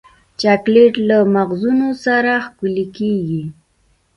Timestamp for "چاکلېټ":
0.41-0.93